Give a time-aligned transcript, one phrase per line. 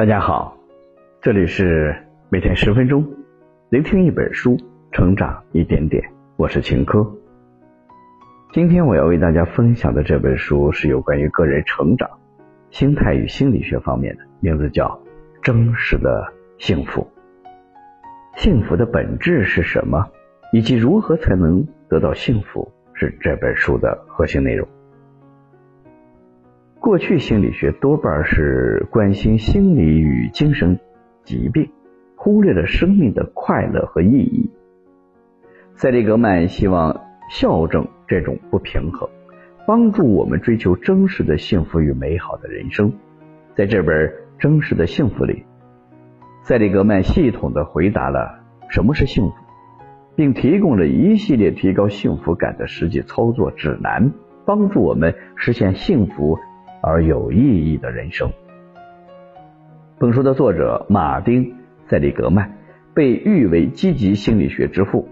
[0.00, 0.56] 大家好，
[1.20, 1.94] 这里是
[2.30, 3.06] 每天十分钟，
[3.68, 4.56] 聆听一本书，
[4.92, 6.02] 成长一点点。
[6.36, 7.06] 我是秦科。
[8.50, 12.08] 今天我要为大家分享的这本书是有关于个人成长、
[12.70, 14.86] 心态与心理学方面的，名字叫
[15.42, 17.06] 《真实的幸福》。
[18.40, 20.08] 幸福的本质是什么，
[20.50, 24.66] 以及如何才能得到幸福，是这本书的核心内容。
[26.80, 30.80] 过去心理学多半是关心心理与精神
[31.24, 31.70] 疾病，
[32.16, 34.50] 忽略了生命的快乐和意义。
[35.74, 39.10] 塞利格曼希望校正这种不平衡，
[39.66, 42.90] 帮助我们追求真实的幸福与美好的人生。
[43.54, 44.08] 在这本
[44.38, 45.44] 《真实的幸福》里，
[46.42, 49.34] 塞利格曼系统的回答了什么是幸福，
[50.16, 54.12] 并提供了一系列提高幸福感的实际操作指南，
[54.46, 56.38] 帮助我们实现幸福。
[56.82, 58.30] 而有意义的人生。
[59.98, 61.44] 本书的作者马丁·
[61.88, 62.50] 塞利格曼
[62.94, 65.08] 被誉为积极心理学之父，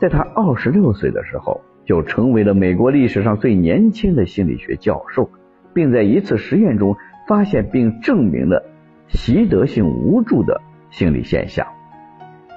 [0.00, 5.30] 在他二十六岁的时候就成为了美国历史上最年轻的心理学教授，
[5.72, 8.62] 并在一次实验中发现并证明了
[9.08, 11.66] 习得性无助的心理现象。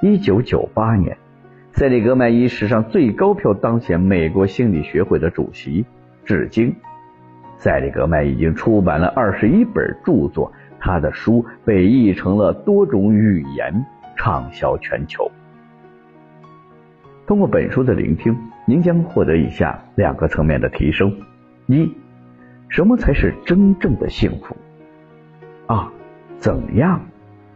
[0.01, 1.17] 一九九八年，
[1.71, 5.85] 塞利格曼以史上最高票当选美国心理学会的主席，
[6.25, 6.75] 至今。
[7.61, 13.85] 塞利格曼已经出版了二十一本著作，他的书被译成了多种语言，
[14.17, 15.29] 畅销全球。
[17.27, 21.15] 通过本书的聆听，您将获得以下两个层面的提升：
[21.67, 21.95] 一、
[22.67, 24.57] 什么才是真正的幸福？
[25.67, 25.87] 二、
[26.39, 26.99] 怎样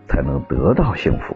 [0.08, 1.36] 才能得到幸福？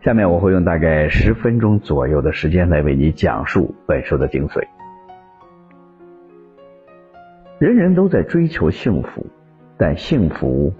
[0.00, 4.66] 下面我会用大概十分钟左右的时间来为你讲述本书的精髓。
[7.60, 9.26] 人人都在追求幸福，
[9.76, 10.72] 但幸福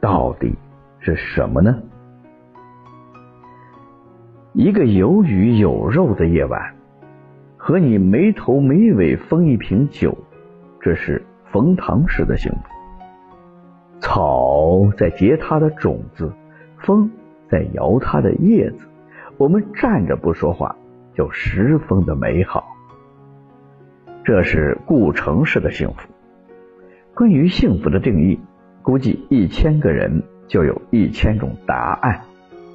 [0.00, 0.54] 到底
[1.00, 1.82] 是什么呢？
[4.52, 6.76] 一个有鱼有肉的夜晚，
[7.56, 10.16] 和你没头没尾分一瓶酒，
[10.80, 12.58] 这是冯唐式的幸福。
[13.98, 16.32] 草在结它的种子，
[16.76, 17.10] 风
[17.50, 18.86] 在摇它的叶子，
[19.38, 20.76] 我们站着不说话，
[21.16, 22.64] 就十分的美好。
[24.22, 26.08] 这是顾城式的幸福。
[27.18, 28.38] 关于幸福的定义，
[28.80, 32.20] 估计一千个人就有一千种答案。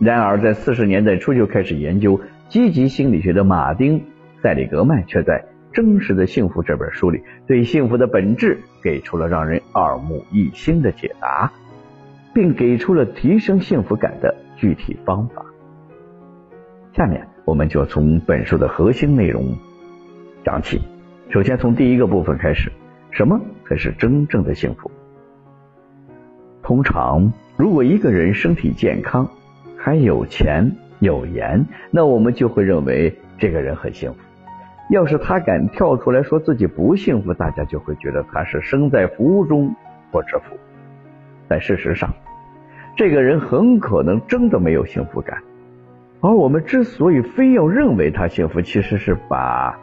[0.01, 3.99] 然而，在四十年代初就开始研究积极心理学的马丁·
[4.41, 11.53] 塞里格曼，却在《真实的幸福》这本书里，对幸福的本质给出了让人耳目一新的解答，
[12.33, 15.45] 并给出了提升幸福感的具体方法。
[16.91, 19.55] 下面，我们就从本书的核心内容
[20.43, 20.81] 讲起。
[21.29, 22.69] 首先，从第一个部分开始。
[23.11, 24.91] 什么才是真正的幸福？
[26.61, 29.29] 通常，如果一个人身体健康，
[29.77, 34.19] 还有钱有颜，那我们就会认为这个人很幸福。
[34.89, 39.75] 要是他敢跳出来说自己不幸福，大家就会觉得他是身在福中
[40.11, 40.57] 不知福。
[41.47, 42.13] 但事实上，
[42.95, 45.41] 这个人很可能真的没有幸福感。
[46.21, 49.77] 而我们之所以非要认为他幸福，其实是把。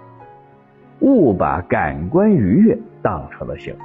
[1.01, 3.81] 误把感官愉悦当成了幸福。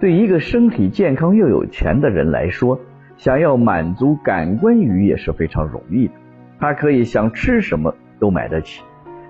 [0.00, 2.80] 对一个身体健康又有钱的人来说，
[3.16, 6.14] 想要满足感官愉悦是非常容易的。
[6.60, 8.82] 他可以想吃什么都买得起，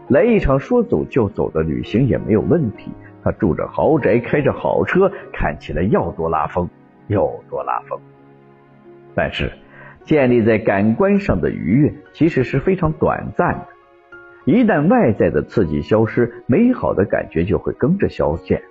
[0.08, 2.90] 来一场说走就走的旅行也没有问题。
[3.24, 6.68] 他住着豪宅，开着好车，看起来要多拉风
[7.06, 7.98] 有多拉风。
[9.14, 9.50] 但是，
[10.04, 13.66] 建立在感官上的愉悦其实是非常短暂的。
[14.48, 18.62] 一旦外在的刺激消失，美好的感觉就会跟着消减。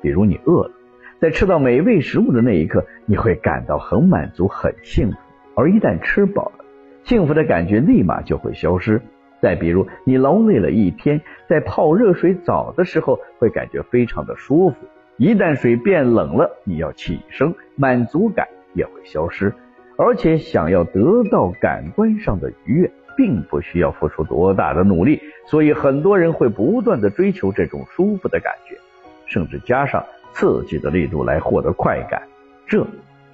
[0.00, 0.70] 比如你饿了，
[1.18, 5.16] 在吃到美味食物的那一刻，你会感到很满足、很幸福；
[5.56, 6.64] 而一旦吃饱了，
[7.02, 9.02] 幸福的感觉立马就会消失。
[9.42, 14.76] 再比如你劳累了一天，在泡热水澡的时候会感觉非常的舒服；
[15.16, 19.52] 一旦水变冷了，你要起身，满足感也会消失。
[19.98, 22.92] 而且想要得到感官上的愉悦。
[23.16, 28.76] 并不需要付出多大的努力，所以很多人会不断的追求这种舒服的感觉，
[29.26, 32.22] 甚至加上刺激的力度来获得快感。
[32.66, 32.86] 这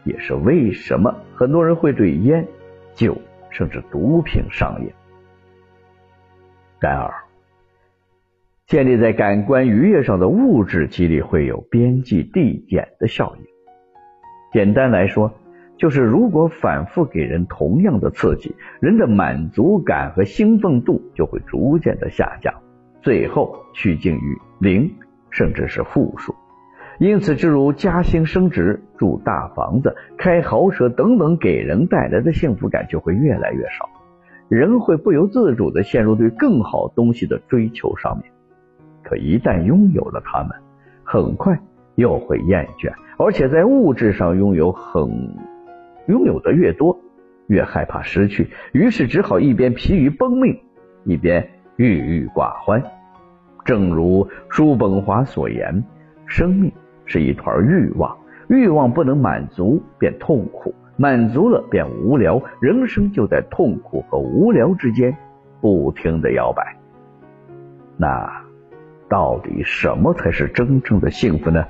[0.04, 2.46] 也是为什么很多人会对烟、
[2.94, 3.16] 酒
[3.50, 4.90] 甚至毒品上瘾。
[6.78, 7.12] 然而，
[8.66, 13.44] 建立在感官愉悦上的物质激励会有边际递减的效应。
[14.52, 15.32] 简单来说。
[15.82, 22.54] 就是如果反复给人同样的刺激，人的满足感和兴奋度就会逐渐的下降，
[23.00, 24.92] 最后趋近于零，
[25.30, 26.36] 甚至是负数。
[27.00, 33.90] 因此，诸如加薪升职、住大房子、开豪车等等，给人带来的幸福感就会越来越少。
[34.48, 38.30] 人会不由自主的陷入对更好东西的追求上面。
[39.02, 40.50] 可一旦拥有了它们，
[41.02, 41.58] 很快
[41.96, 45.34] 又会厌倦，而且在物质上拥有很
[46.06, 46.98] 拥有的越多，
[47.46, 50.58] 越害怕失去，于是只好一边疲于奔命，
[51.04, 52.82] 一边郁郁寡欢。
[53.64, 55.84] 正如叔本华所言，
[56.26, 56.72] 生命
[57.04, 58.16] 是一团欲望，
[58.48, 65.16] 欲望不能满足便痛苦，满足了便无聊，人生就在痛苦和无聊之间
[65.60, 66.76] 不停的摇摆。
[67.96, 68.28] 那
[69.08, 71.64] 到底什么才是真正的幸福呢？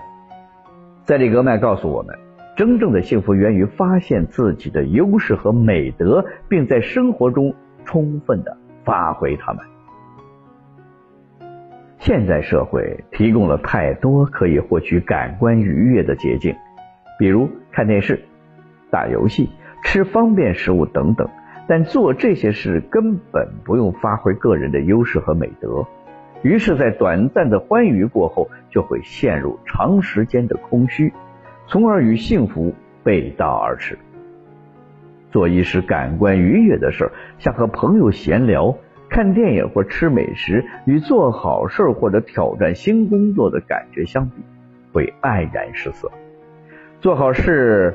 [1.04, 2.16] 塞里格曼告诉我们，
[2.54, 7.54] 真正的幸福源于发现自己的优势和美德，并在生活中
[7.84, 9.64] 充分的发挥它们。
[11.98, 16.54] 现在社会提供了太多可以获取感官愉悦的捷径，
[17.18, 18.22] 比如看电视、
[18.90, 19.48] 打游戏、
[19.84, 21.28] 吃方便食物等等。
[21.68, 25.86] 但做这些事根本不用发挥个人的优势和美德，
[26.42, 31.12] 于是，在短暂的欢愉过后，就会陷入长时间的空虚，
[31.66, 33.98] 从而与幸福背道而驰。
[35.30, 38.76] 做一时感官愉悦的事，像和朋友闲聊。
[39.08, 44.36] 看电影或吃美食，与做好事或者挑战新工作的感觉相比，
[44.90, 46.10] 会黯然失色。
[47.02, 47.94] 做好事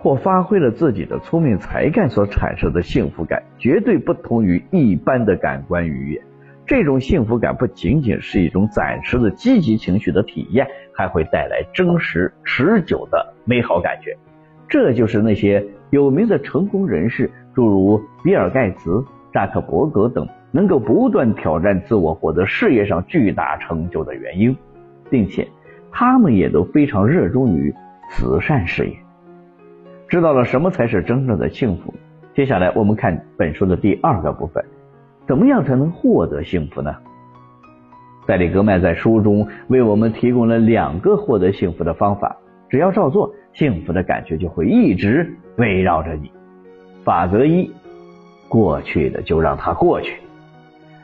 [0.00, 6.20] 或发挥了自己的聪明才干所产生的幸福感，绝对不同于一般的感官愉悦。
[6.70, 10.64] 这种幸福感不仅仅是一种暂时的积极情绪的体验，
[10.94, 14.16] 还会带来真实持久的美好感觉。
[14.68, 20.24] 这就是那些有名的成功人士，诸如比尔盖茨、扎克伯格等。
[20.52, 24.56] 能够不断挑战自我，获得事业上巨大成就的原因，
[25.10, 25.48] 并且
[25.90, 27.74] 他们也都非常热衷于
[28.10, 28.96] 慈善事业。
[30.06, 31.92] 知道了什么才是真正的幸福？
[32.32, 34.64] 接下来我们看本书的第二个部分：
[35.30, 36.92] 怎么样才能获得幸福呢？
[38.26, 42.36] 塞里格曼在书中为我们提供了两个获得幸福的方法，
[42.68, 46.32] 只要照做，幸福的感觉就会一直围绕着你。
[47.04, 47.70] 法则一：
[48.48, 50.16] 过去的就让它过去。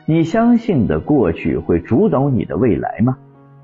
[0.05, 3.17] 你相信的过去会主导你的未来吗？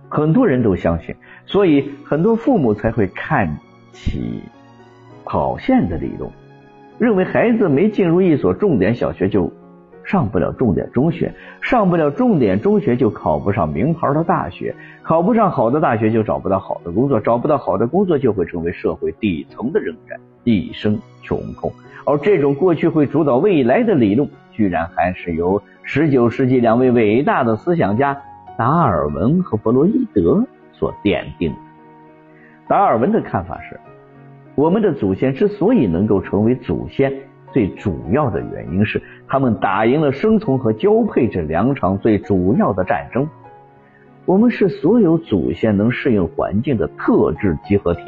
[0.07, 1.13] 很多人都相信，
[1.45, 3.57] 所以很多父母才会看
[3.92, 4.42] 起
[5.25, 6.31] 跑线的理论，
[7.00, 9.51] 认为孩子没进入一所重点小学就
[10.04, 21.72] 上不了重点中学，上不了重点中学就考不上名牌的大学，考不上好的大学就找不到好的工作，找不到好的工作就会成为社会底层的人员，一生穷困。
[22.06, 25.62] 而这种过去会主导未来的理论，居然还是由。
[25.86, 28.22] 十九世纪两位伟大的思想家
[28.58, 31.54] 达尔文和弗洛伊德所奠定。
[32.70, 33.78] 达尔文的看法是，
[34.56, 37.14] 我们的祖先之所以能够成为祖先，
[37.54, 43.28] 最主要的原因是他们打赢了生存和交配这两场最主要的战争。
[44.26, 48.02] 我们是所有祖先能适应环境的特质集合体，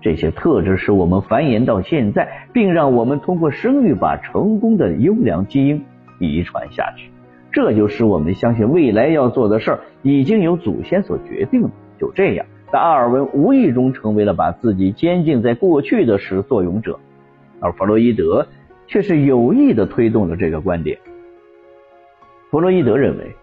[0.00, 5.84] 这些特质使我们繁衍到现在，并让我们通过生育把成功的优良基因。
[6.18, 7.10] 遗传下去，
[7.52, 11.70] 这就使我们相信未来要做的事儿已经由祖先所决定了。
[11.98, 16.98] 就这样，达尔文无意中成为了把自己监禁在过去的始作俑者，
[17.60, 18.46] 而弗洛伊德
[18.86, 20.98] 却是有意的推动了这个观点。
[22.50, 23.34] 弗洛伊德认为，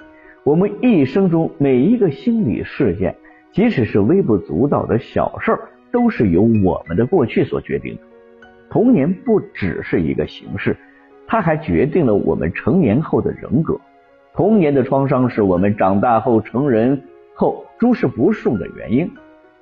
[0.43, 3.15] 我们一生中每一个心理事件，
[3.51, 5.59] 即使是微不足道的小事儿，
[5.91, 8.01] 都是由我们的过去所决定的。
[8.69, 10.75] 童年不只是一个形式。
[11.25, 13.79] 它还决定了我们成年后的人格。
[14.33, 17.01] 童年的创伤是我们长大后成人
[17.33, 19.09] 后诸事不顺的原因。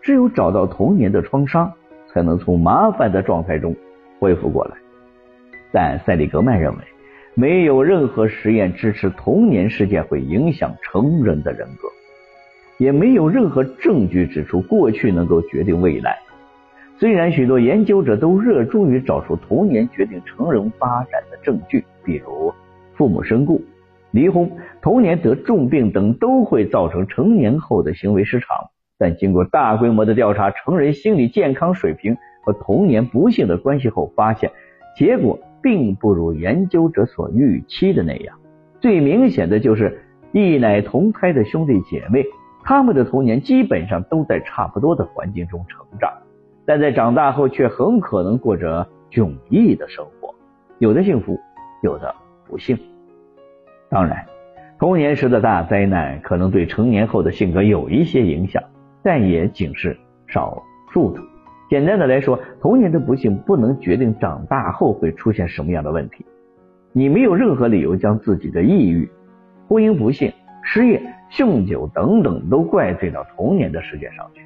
[0.02, 1.72] 只有找到童年的创伤，
[2.08, 3.76] 才能从麻烦的状态中
[4.20, 4.76] 恢复过来。
[5.72, 6.78] 但塞里格曼认为，
[7.34, 11.88] 没有任何实验支持童年事件会影响成人的人格，
[12.78, 16.18] 也没有任何证据指出过去能够决定未来。
[16.98, 22.54] 虽然许多研究者都热衷于找出童年决定成人发展的证据，比如
[22.94, 23.60] 父母身故、
[24.12, 24.51] 离婚、
[24.82, 28.56] 童年得重病等都会造成成年后的行为失常，
[29.00, 34.51] 但经过大规模的调查成人心理健康水平和童年不幸的关系后，发现
[34.96, 38.38] 结果并不如研究者所预期的那样。
[38.80, 40.01] 最明显的就是
[40.32, 42.25] 一奶同胎的兄弟姐妹，
[42.63, 46.12] 他们的童年基本上都在差不多的环境中成长。
[46.65, 50.34] 但在长大后却很可能过着迥异的生活，
[50.80, 51.39] 有的幸福，
[51.82, 52.13] 有的
[52.48, 52.77] 不幸。
[53.89, 54.25] 当然，
[54.80, 58.63] 童年时的大灾难可能对成年后的性格有一些影响，
[59.03, 61.22] 但也仅是少数的。
[61.72, 66.25] 简单的来说，童年的不幸不能决定长大后会出现什么样的问题。
[66.92, 69.10] 你没有任何理由将自己的抑郁、
[69.70, 70.30] 婚姻不幸、
[70.62, 71.01] 失业、
[71.32, 74.42] 酗酒等等都怪罪到童年的事件上去。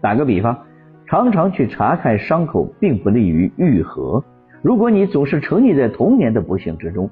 [0.00, 0.58] 打个比方，
[1.06, 4.24] 常常去查看伤口并不利于愈合。
[4.62, 7.10] 如果你总是沉溺在童年的不幸之中，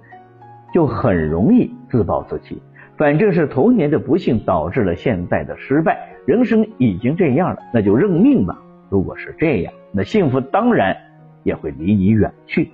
[0.73, 2.63] 就很容易自暴自弃。
[2.97, 8.59] 反正是童年的不幸导致了现在的失败，人生已经这样了，那就认命吧。
[8.89, 10.97] 如果是这样，那幸福当然
[11.43, 12.71] 也会离你远去。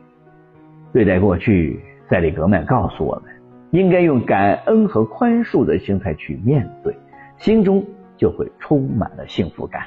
[0.93, 3.35] 对待过去，塞里格曼告诉我们，
[3.71, 6.97] 应该用感恩和宽恕的心态去面对，
[7.37, 7.85] 心中
[8.17, 9.83] 就会充满了幸福感。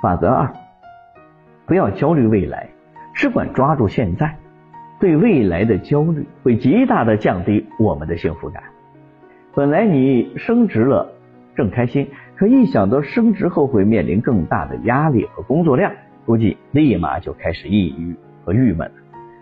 [0.00, 0.52] 法则二：
[1.66, 2.68] 不要焦虑未来，
[3.14, 4.36] 只管抓住现在。
[5.00, 8.62] 对未来的焦虑会极大的降低我们的幸福感。
[9.54, 11.08] 本来你升职了，
[11.56, 12.08] 正开心。
[12.38, 15.92] 可一想到升职后会面临更大的压力和工作量，
[16.24, 18.14] 估计立马就开始抑郁
[18.44, 18.94] 和郁闷了。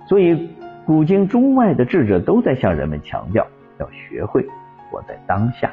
[0.08, 0.48] 所以，
[0.86, 3.46] 古今中外的智者都在向人们强调，
[3.78, 4.46] 要学会
[4.90, 5.70] 活在当下。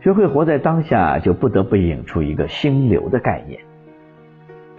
[0.00, 3.60] 学会活在当下，就不得不引出一个心流的概念。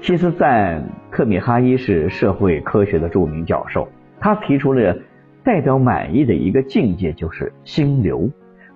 [0.01, 3.87] 其实，在克米哈伊是社会科学的著名教授，
[4.19, 4.97] 他提出了
[5.43, 8.27] 代表满意的一个境界，就是心流。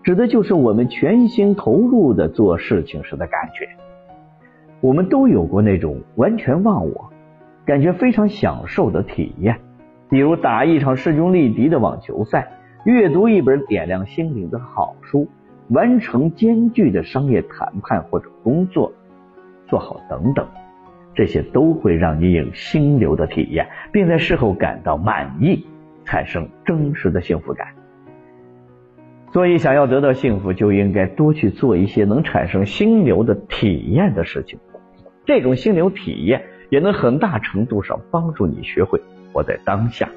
[0.03, 3.70] 指的就是我们全心投入的做事情时的感觉。
[4.79, 7.12] 我们都有过那种完全忘我、
[7.65, 9.60] 感觉非常享受的体验，
[10.10, 12.51] 比如打一场势均力敌的网球赛，
[12.84, 15.27] 阅读一本点亮心灵的好书，
[15.70, 18.91] 完成艰巨的商业谈判或者工作，
[19.67, 20.48] 做好等等，
[21.13, 25.63] 这些都会让你有心流的体验，并在事后感到满意，
[26.05, 27.67] 产生真实的幸福感。
[29.33, 34.59] 所以，想要得到幸福，就应该多去做一些能产生心流的体验的事情。
[35.25, 39.00] 这种心流体验也能很大程度上帮助你学会
[39.31, 40.09] 活在当下。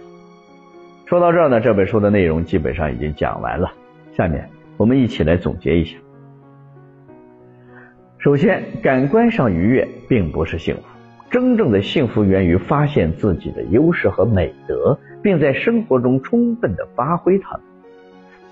[1.06, 3.72] 说到这儿呢，这本书的内容基本上已经讲完了。
[4.12, 5.96] 下面我们一起来总结一下。
[8.18, 10.82] 首先，感官上愉悦并不是幸福，
[11.30, 17.62] 真正的幸福源于发现自己的优势和美德，并在生活中充分的发挥它们。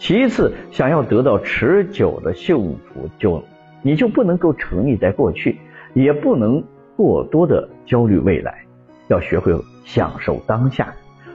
[0.02, 3.44] 其次，想要得到持久的幸福，就
[3.82, 5.60] 你就不能够沉溺在过去，
[5.94, 6.64] 也不能
[6.96, 8.64] 过多的焦虑未来，
[9.06, 9.54] 要学会
[9.84, 10.92] 享受当下，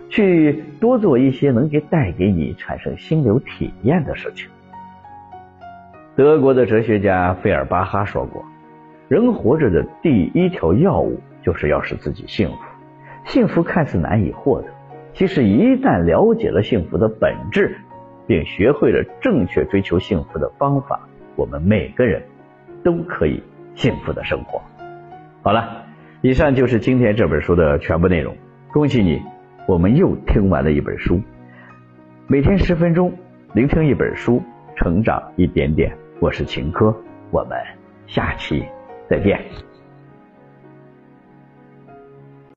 [0.09, 4.49] 去多做一些能给带给你产生心流体验的事情。
[6.17, 8.43] 德国的哲学家费尔巴哈说过
[9.07, 12.57] ：“人活着的第一条要务就是要使自己幸福。
[13.23, 14.67] 幸福看似难以获得，
[15.13, 17.77] 其实一旦了解了幸福的本质。”
[18.27, 20.99] 并学会了正确追求幸福的方法，
[21.35, 22.21] 我们每个人
[22.83, 23.41] 都可以
[23.73, 24.61] 幸福的生活。
[25.41, 25.85] 好了，
[26.21, 28.35] 以上就是今天这本书的全部内容。
[28.73, 29.21] 恭喜你，
[29.65, 31.21] 我们又听完了一本书。
[32.27, 33.13] 每天十分钟，
[33.53, 34.43] 聆听一本书，
[34.75, 35.95] 成长一点点。
[36.19, 36.93] 我是秦科，
[37.31, 37.57] 我们
[38.07, 38.65] 下期
[39.09, 39.66] 再见。